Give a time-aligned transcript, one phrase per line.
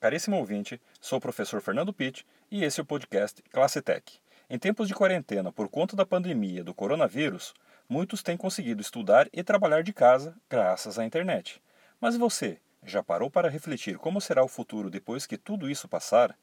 [0.00, 4.18] Caríssimo ouvinte, sou o professor Fernando Pitt e esse é o podcast Classe Tech.
[4.48, 7.52] Em tempos de quarentena por conta da pandemia do coronavírus,
[7.86, 11.60] muitos têm conseguido estudar e trabalhar de casa graças à internet.
[12.00, 16.34] Mas você, já parou para refletir como será o futuro depois que tudo isso passar?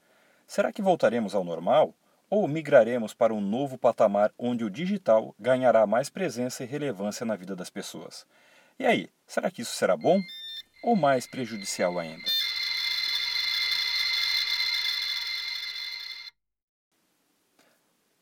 [0.46, 1.96] Será que voltaremos ao normal?
[2.29, 7.36] Ou migraremos para um novo patamar onde o digital ganhará mais presença e relevância na
[7.36, 8.24] vida das pessoas?
[8.78, 10.21] E aí, será que isso será bom?
[10.83, 12.36] Ou mais prejudicial ainda?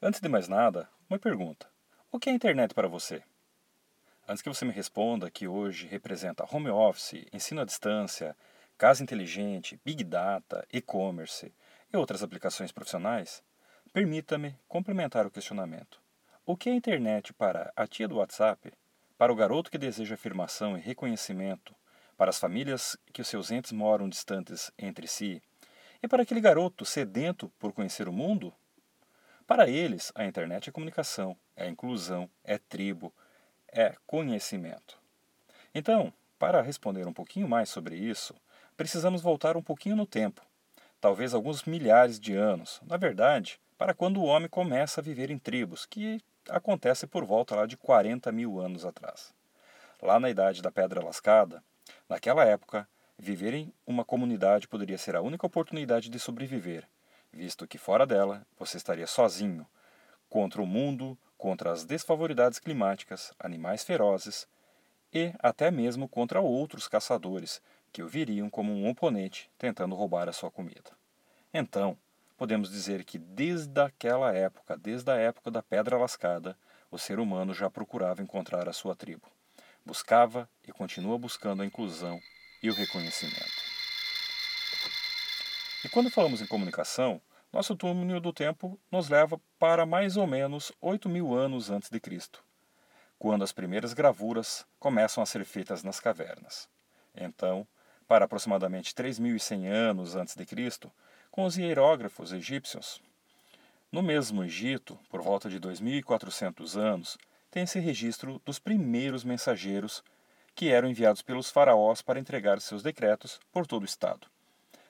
[0.02, 1.68] Antes de mais nada, uma pergunta:
[2.12, 3.24] o que é a internet para você?
[4.28, 8.36] Antes que você me responda que hoje representa home office, ensino à distância,
[8.78, 11.54] casa inteligente, big data, e-commerce
[11.92, 13.42] e outras aplicações profissionais,
[13.94, 16.02] permita-me complementar o questionamento.
[16.46, 18.74] O que é a internet para a tia do WhatsApp,
[19.18, 21.74] para o garoto que deseja afirmação e reconhecimento,
[22.18, 25.42] para as famílias que os seus entes moram distantes entre si,
[26.04, 28.54] e para aquele garoto sedento por conhecer o mundo
[29.48, 33.14] para eles, a internet é comunicação, é inclusão, é tribo,
[33.72, 34.98] é conhecimento.
[35.74, 38.34] Então, para responder um pouquinho mais sobre isso,
[38.76, 40.42] precisamos voltar um pouquinho no tempo,
[41.00, 45.38] talvez alguns milhares de anos, na verdade, para quando o homem começa a viver em
[45.38, 49.32] tribos, que acontece por volta lá de 40 mil anos atrás.
[50.02, 51.64] Lá na Idade da Pedra Lascada,
[52.10, 52.88] naquela época,
[53.18, 56.88] viver em uma comunidade poderia ser a única oportunidade de sobreviver,
[57.36, 59.68] visto que fora dela você estaria sozinho,
[60.30, 64.48] contra o mundo, contra as desfavoridades climáticas, animais ferozes
[65.14, 70.34] e até mesmo contra outros caçadores que o viriam como um oponente tentando roubar a
[70.34, 70.92] sua comida.
[71.54, 71.98] Então,
[72.38, 76.58] podemos dizer que desde aquela época, desde a época da Pedra Lascada,
[76.90, 79.28] o ser humano já procurava encontrar a sua tribo.
[79.86, 82.20] Buscava e continua buscando a inclusão
[82.64, 83.65] e o reconhecimento.
[85.86, 87.22] E quando falamos em comunicação,
[87.54, 92.00] nosso túnel do tempo nos leva para mais ou menos 8 mil anos antes de
[92.00, 92.44] Cristo,
[93.20, 96.68] quando as primeiras gravuras começam a ser feitas nas cavernas.
[97.16, 97.68] Então,
[98.08, 100.92] para aproximadamente 3.100 anos antes de Cristo,
[101.30, 103.00] com os hierógrafos egípcios.
[103.92, 107.16] No mesmo Egito, por volta de 2.400 anos,
[107.52, 110.04] tem-se registro dos primeiros mensageiros
[110.56, 114.26] que eram enviados pelos faraós para entregar seus decretos por todo o estado.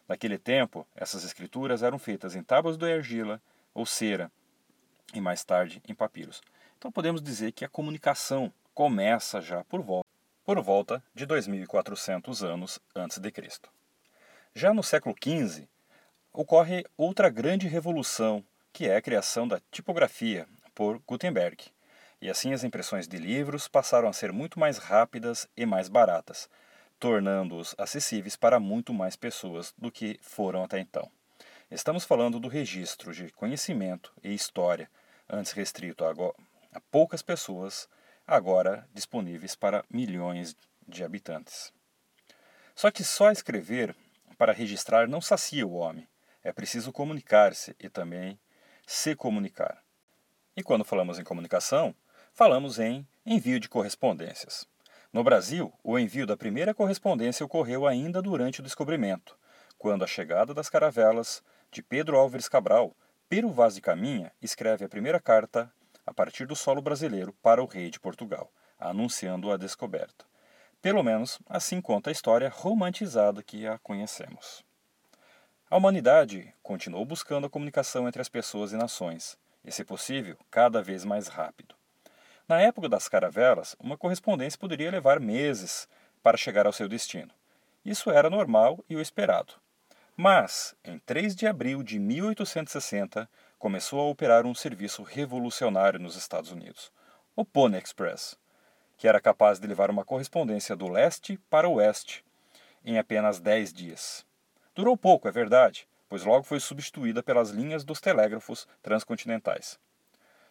[0.07, 3.41] Naquele tempo, essas escrituras eram feitas em tábuas de argila
[3.73, 4.31] ou cera,
[5.13, 6.41] e mais tarde em papiros.
[6.77, 10.07] Então podemos dizer que a comunicação começa já por volta,
[10.43, 13.69] por volta de 2400 anos antes de Cristo.
[14.53, 15.67] Já no século XV,
[16.31, 21.66] ocorre outra grande revolução, que é a criação da tipografia por Gutenberg.
[22.22, 26.49] E assim as impressões de livros passaram a ser muito mais rápidas e mais baratas,
[27.00, 31.09] tornando-os acessíveis para muito mais pessoas do que foram até então.
[31.69, 34.89] Estamos falando do registro de conhecimento e história,
[35.28, 36.11] antes restrito a,
[36.72, 37.89] a poucas pessoas,
[38.25, 40.55] agora disponíveis para milhões
[40.88, 41.73] de habitantes.
[42.75, 43.95] Só que só escrever
[44.38, 46.07] para registrar não sacia o homem.
[46.44, 48.39] É preciso comunicar-se e também
[48.85, 49.81] se comunicar.
[50.55, 51.95] E quando falamos em comunicação,
[52.34, 54.67] falamos em envio de correspondências.
[55.16, 59.40] No Brasil, o envio da primeira correspondência ocorreu ainda durante o descobrimento,
[59.78, 62.94] quando a chegada das caravelas de Pedro Álvares Cabral,
[63.30, 65.72] Pero Vaz de Caminha escreve a primeira carta
[66.06, 70.26] a partir do solo brasileiro para o rei de Portugal, anunciando a descoberta.
[70.81, 74.66] Pelo menos assim conta a história romantizada que a conhecemos.
[75.70, 80.84] A humanidade continuou buscando a comunicação entre as pessoas e nações, e, se possível, cada
[80.84, 81.74] vez mais rápido.
[82.47, 85.88] Na época das caravelas, uma correspondência poderia levar meses
[86.22, 87.31] para chegar ao seu destino.
[87.83, 89.53] Isso era normal e o esperado.
[90.16, 93.28] Mas, em 3 de abril de 1860,
[93.58, 96.91] começou a operar um serviço revolucionário nos Estados Unidos,
[97.35, 98.37] o Pony Express,
[98.96, 102.23] que era capaz de levar uma correspondência do leste para o oeste
[102.85, 104.25] em apenas 10 dias.
[104.75, 109.79] Durou pouco, é verdade, pois logo foi substituída pelas linhas dos telégrafos transcontinentais.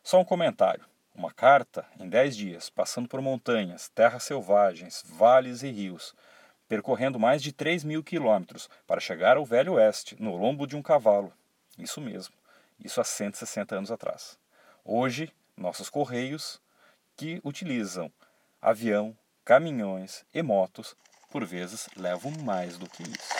[0.03, 0.85] Só um comentário.
[1.15, 6.13] Uma carta em dez dias, passando por montanhas, terras selvagens, vales e rios,
[6.69, 10.83] percorrendo mais de 3 mil quilômetros para chegar ao Velho Oeste, no lombo de um
[10.83, 11.33] cavalo.
[11.79, 12.35] Isso mesmo,
[12.81, 14.37] isso há 160 anos atrás.
[14.85, 16.61] Hoje, nossos correios,
[17.17, 18.11] que utilizam
[18.61, 20.97] avião, caminhões e motos,
[21.31, 23.35] por vezes levam mais do que isso.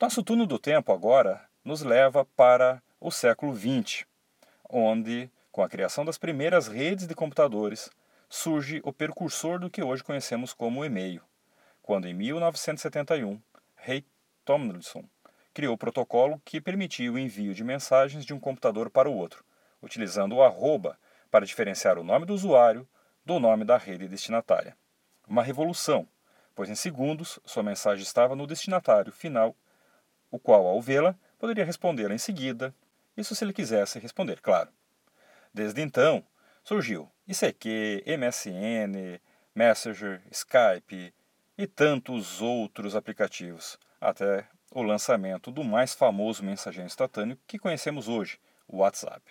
[0.00, 4.04] Nosso túnel do tempo agora nos leva para o século XX,
[4.76, 7.88] onde, com a criação das primeiras redes de computadores,
[8.28, 11.22] surge o precursor do que hoje conhecemos como e-mail,
[11.80, 13.40] quando em 1971
[13.76, 14.04] Ray
[14.44, 15.04] Tomlinson
[15.52, 19.44] criou o protocolo que permitia o envio de mensagens de um computador para o outro,
[19.80, 20.98] utilizando o arroba
[21.30, 22.86] para diferenciar o nome do usuário
[23.24, 24.76] do nome da rede destinatária.
[25.26, 26.08] Uma revolução,
[26.52, 29.54] pois em segundos sua mensagem estava no destinatário final,
[30.32, 32.74] o qual, ao vê-la, poderia respondê-la em seguida,
[33.16, 34.70] isso se ele quisesse responder, claro.
[35.52, 36.24] Desde então,
[36.62, 39.20] surgiu ICQ, MSN,
[39.54, 41.14] Messenger, Skype
[41.56, 48.40] e tantos outros aplicativos, até o lançamento do mais famoso mensageiro instantâneo que conhecemos hoje,
[48.66, 49.22] o WhatsApp,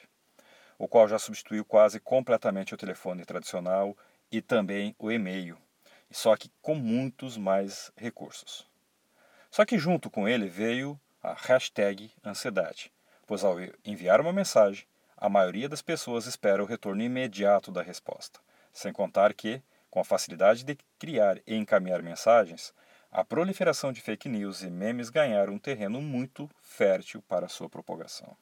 [0.78, 3.98] o qual já substituiu quase completamente o telefone tradicional
[4.32, 5.58] e também o e-mail,
[6.10, 8.66] só que com muitos mais recursos.
[9.52, 12.92] Só que junto com ele veio a hashtag ansiedade,
[13.26, 14.86] pois ao enviar uma mensagem,
[15.18, 18.40] a maioria das pessoas espera o retorno imediato da resposta,
[18.72, 22.74] sem contar que, com a facilidade de criar e encaminhar mensagens,
[23.12, 28.36] a proliferação de fake news e memes ganharam um terreno muito fértil para sua propagação.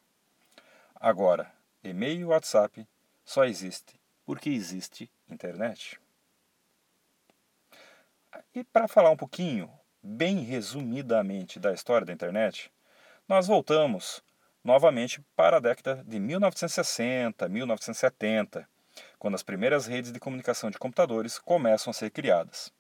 [0.96, 1.52] Agora,
[1.84, 2.88] e-mail e WhatsApp
[3.26, 6.00] só existe porque existe internet.
[8.56, 9.70] E para falar um pouquinho,
[10.02, 12.72] bem resumidamente, da história da internet,
[13.28, 14.24] nós voltamos
[14.64, 18.68] novamente para a década de 1960, 1970,
[19.18, 22.72] quando as primeiras redes de comunicação de computadores começam a ser criadas.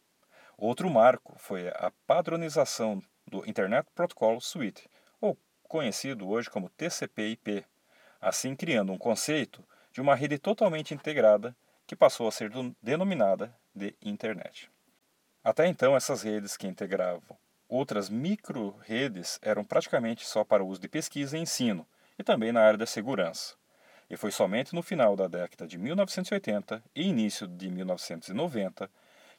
[0.57, 4.87] Outro marco foi a padronização do Internet Protocol Suite,
[5.19, 7.65] ou conhecido hoje como TCP/IP,
[8.19, 11.55] assim criando um conceito de uma rede totalmente integrada
[11.87, 12.51] que passou a ser
[12.81, 14.69] denominada de Internet.
[15.43, 17.37] Até então, essas redes que integravam
[17.71, 21.87] outras micro-redes eram praticamente só para uso de pesquisa e ensino,
[22.19, 23.55] e também na área da segurança.
[24.09, 28.91] E foi somente no final da década de 1980 e início de 1990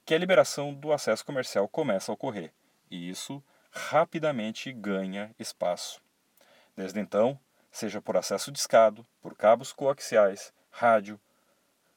[0.07, 2.51] que a liberação do acesso comercial começa a ocorrer,
[2.91, 6.01] e isso rapidamente ganha espaço.
[6.75, 7.39] Desde então,
[7.71, 11.21] seja por acesso discado, por cabos coaxiais, rádio,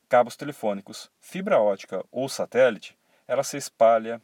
[0.09, 4.21] cabos telefônicos, fibra ótica ou satélite, ela se espalha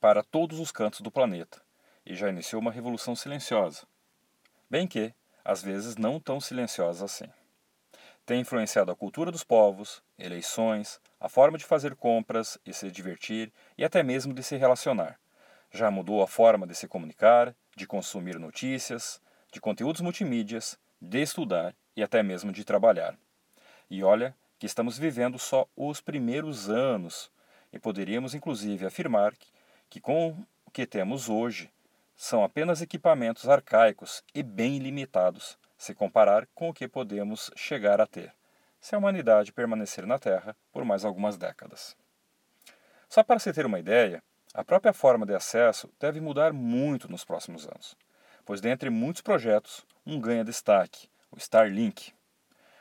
[0.00, 1.60] para todos os cantos do planeta
[2.04, 3.86] e já iniciou uma revolução silenciosa.
[4.68, 7.26] Bem que, às vezes, não tão silenciosa assim.
[8.24, 13.52] Tem influenciado a cultura dos povos, eleições, a forma de fazer compras e se divertir
[13.76, 15.18] e até mesmo de se relacionar.
[15.70, 19.20] Já mudou a forma de se comunicar, de consumir notícias,
[19.52, 23.16] de conteúdos multimídias, de estudar e até mesmo de trabalhar.
[23.90, 27.30] E olha que estamos vivendo só os primeiros anos
[27.72, 29.48] e poderíamos inclusive afirmar que,
[29.92, 30.34] que com
[30.64, 31.70] o que temos hoje
[32.16, 38.06] são apenas equipamentos arcaicos e bem limitados se comparar com o que podemos chegar a
[38.06, 38.32] ter
[38.80, 41.94] se a humanidade permanecer na Terra por mais algumas décadas.
[43.06, 44.22] Só para se ter uma ideia,
[44.54, 47.94] a própria forma de acesso deve mudar muito nos próximos anos,
[48.46, 52.14] pois dentre muitos projetos, um ganha destaque, o Starlink.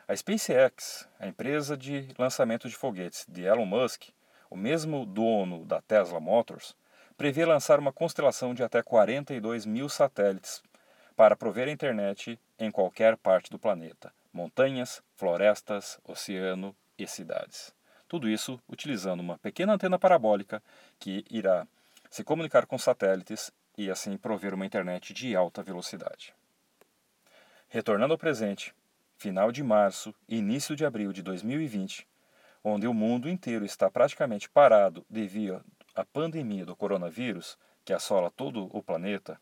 [0.08, 4.12] A SpaceX, a empresa de lançamento de foguetes de Elon Musk,
[4.50, 6.74] o mesmo dono da Tesla Motors,
[7.22, 10.64] prevê lançar uma constelação de até 42 mil satélites
[11.16, 17.76] para prover a internet em qualquer parte do planeta, montanhas, florestas, oceano e cidades.
[18.08, 20.64] Tudo isso utilizando uma pequena antena parabólica
[20.98, 21.68] que irá
[22.10, 26.34] se comunicar com satélites e assim prover uma internet de alta velocidade.
[27.70, 28.74] Retornando ao presente,
[29.16, 32.08] final de março e início de abril de 2020,
[32.64, 35.64] onde o mundo inteiro está praticamente parado devido
[36.02, 39.40] à pandemia do coronavírus que assola todo o planeta,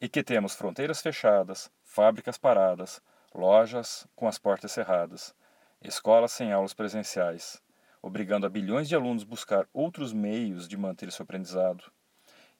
[0.00, 3.02] e que temos fronteiras fechadas, fábricas paradas,
[3.34, 5.34] lojas com as portas cerradas,
[5.82, 7.60] escolas sem aulas presenciais,
[8.00, 11.90] obrigando a bilhões de alunos buscar outros meios de manter seu aprendizado,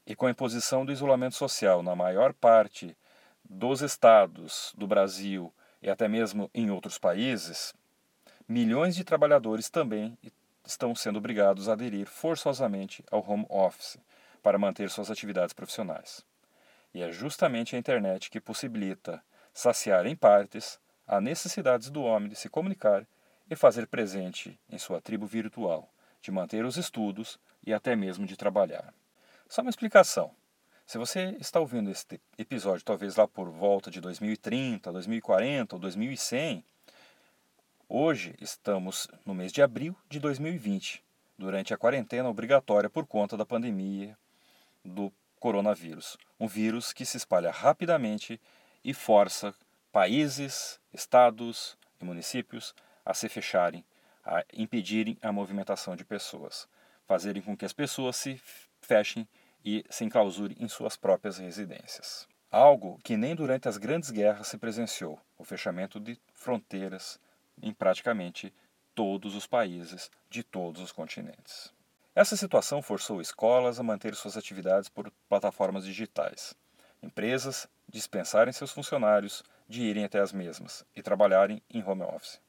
[0.05, 2.97] e com a imposição do isolamento social na maior parte
[3.49, 7.73] dos estados do Brasil e até mesmo em outros países,
[8.49, 10.19] milhões de trabalhadores também
[10.69, 13.99] estão sendo obrigados a aderir forçosamente ao home office
[14.43, 16.25] para manter suas atividades profissionais.
[16.93, 19.23] E é justamente a internet que possibilita
[19.53, 23.07] saciar em partes as necessidades do homem de se comunicar
[23.51, 28.37] e fazer presente em sua tribo virtual, de manter os estudos e até mesmo de
[28.37, 28.93] trabalhar.
[29.49, 30.31] Só uma explicação.
[30.87, 36.65] Se você está ouvindo este episódio talvez lá por volta de 2030, 2040 ou 2100,
[37.89, 41.03] hoje estamos no mês de abril de 2020,
[41.39, 44.17] durante a quarentena obrigatória por conta da pandemia
[44.85, 48.41] do coronavírus, um vírus que se espalha rapidamente
[48.85, 49.55] e força
[49.91, 53.85] países, estados e municípios a se fecharem,
[54.25, 56.69] a impedirem a movimentação de pessoas,
[57.07, 58.41] fazerem com que as pessoas se
[58.83, 59.27] fechem
[59.65, 62.29] e se enclausure em suas próprias residências.
[62.51, 67.19] Algo que nem durante as grandes guerras se presenciou o fechamento de fronteiras
[67.63, 68.53] em praticamente
[68.95, 71.73] todos os países de todos os continentes.
[72.15, 76.55] Essa situação forçou escolas a manter suas atividades por plataformas digitais,
[77.03, 82.41] empresas dispensarem seus funcionários de irem até as mesmas e trabalharem em home office.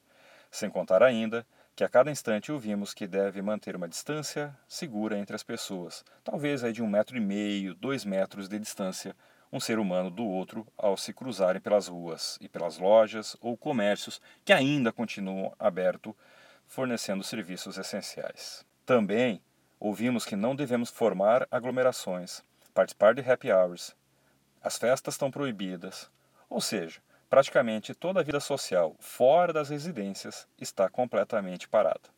[0.49, 5.35] Sem contar ainda que a cada instante ouvimos que deve manter uma distância segura entre
[5.35, 9.15] as pessoas, talvez aí de um metro e meio, dois metros de distância,
[9.51, 14.21] um ser humano do outro ao se cruzarem pelas ruas e pelas lojas ou comércios
[14.45, 16.13] que ainda continuam abertos,
[16.67, 18.65] fornecendo serviços essenciais.
[18.85, 19.41] Também
[19.79, 23.95] ouvimos que não devemos formar aglomerações, participar de happy hours,
[24.61, 26.09] as festas estão proibidas,
[26.49, 32.09] ou seja, praticamente toda a vida social fora das residências está completamente parada.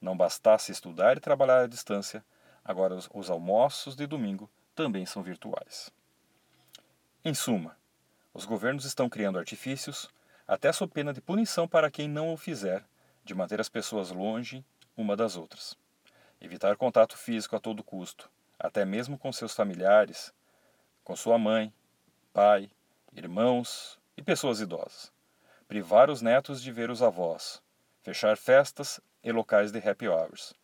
[0.00, 2.24] Não bastasse estudar e trabalhar à distância,
[2.64, 5.92] agora os, os almoços de domingo também são virtuais.
[7.24, 7.78] Em suma,
[8.34, 10.10] os governos estão criando artifícios,
[10.44, 12.84] até sob pena de punição para quem não o fizer,
[13.22, 14.64] de manter as pessoas longe
[14.96, 15.78] uma das outras.
[16.40, 20.34] Evitar contato físico a todo custo, até mesmo com seus familiares,
[21.04, 21.72] com sua mãe,
[22.32, 22.68] pai,
[23.12, 25.12] irmãos e pessoas idosas.
[25.68, 27.62] Privar os netos de ver os avós.
[28.02, 30.54] Fechar festas e locais de happy hours.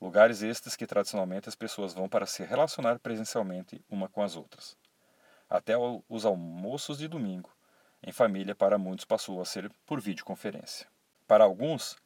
[0.00, 4.78] Lugares estes que tradicionalmente as pessoas vão para se relacionar presencialmente uma com as outras.
[5.48, 5.74] Até
[6.08, 7.50] os almoços de domingo,
[8.02, 10.86] em família, para muitos passou a ser por videoconferência.
[11.26, 11.96] Para alguns,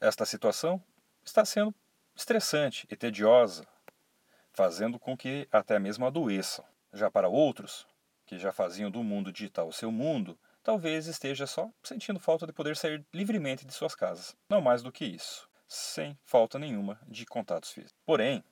[0.00, 0.82] esta situação
[1.24, 1.74] está sendo
[2.14, 3.66] estressante e tediosa,
[4.52, 6.64] fazendo com que até mesmo adoeçam.
[6.92, 7.86] Já para outros,
[8.26, 12.52] que já faziam do mundo digital o seu mundo, talvez esteja só sentindo falta de
[12.52, 14.36] poder sair livremente de suas casas.
[14.48, 17.94] Não mais do que isso, sem falta nenhuma de contatos físicos.
[18.04, 18.44] Porém,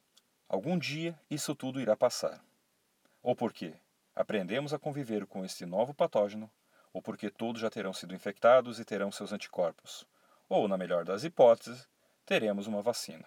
[0.48, 2.42] algum dia isso tudo irá passar.
[3.22, 3.74] Ou porque
[4.18, 6.50] aprendemos a conviver com este novo patógeno,
[6.92, 10.04] ou porque todos já terão sido infectados e terão seus anticorpos,
[10.48, 11.88] ou, na melhor das hipóteses,
[12.26, 13.26] teremos uma vacina.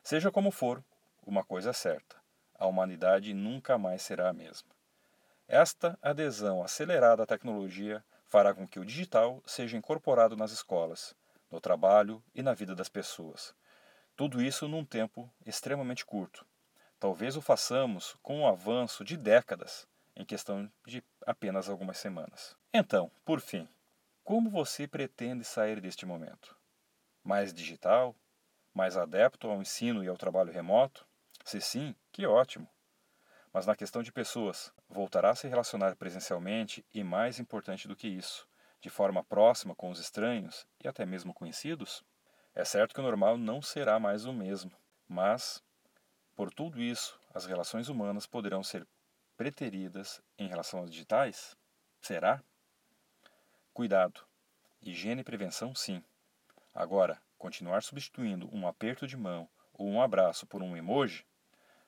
[0.00, 0.84] Seja como for,
[1.26, 2.14] uma coisa é certa:
[2.54, 4.68] a humanidade nunca mais será a mesma.
[5.48, 11.12] Esta adesão acelerada à tecnologia fará com que o digital seja incorporado nas escolas,
[11.50, 13.52] no trabalho e na vida das pessoas.
[14.14, 16.46] Tudo isso num tempo extremamente curto.
[16.98, 19.86] Talvez o façamos com um avanço de décadas
[20.16, 22.56] em questão de apenas algumas semanas.
[22.72, 23.68] Então, por fim,
[24.24, 26.56] como você pretende sair deste momento?
[27.22, 28.16] Mais digital?
[28.74, 31.06] Mais adepto ao ensino e ao trabalho remoto?
[31.44, 32.68] Se sim, que ótimo!
[33.52, 38.08] Mas na questão de pessoas, voltará a se relacionar presencialmente e, mais importante do que
[38.08, 38.48] isso,
[38.80, 42.04] de forma próxima com os estranhos e até mesmo conhecidos?
[42.54, 44.72] É certo que o normal não será mais o mesmo,
[45.08, 45.62] mas,
[46.38, 48.86] por tudo isso, as relações humanas poderão ser
[49.36, 51.56] preteridas em relação às digitais?
[52.00, 52.40] Será?
[53.74, 54.24] Cuidado.
[54.80, 56.00] Higiene e prevenção, sim.
[56.72, 61.26] Agora, continuar substituindo um aperto de mão ou um abraço por um emoji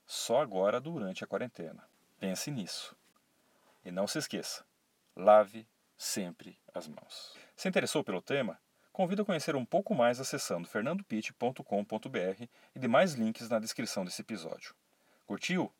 [0.04, 1.88] só agora durante a quarentena.
[2.18, 2.96] Pense nisso.
[3.84, 4.66] E não se esqueça:
[5.14, 5.64] lave
[5.96, 7.38] sempre as mãos.
[7.54, 8.60] Se interessou pelo tema?
[8.92, 12.44] Convido a conhecer um pouco mais acessando fernandopit.com.br
[12.74, 14.74] e demais links na descrição desse episódio.
[15.26, 15.72] Curtiu?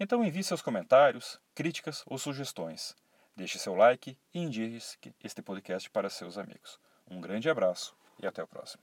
[0.00, 2.96] Então envie seus comentários, críticas ou sugestões.
[3.36, 6.80] Deixe seu like e indique este podcast para seus amigos.
[7.08, 8.82] Um grande abraço e até o próximo.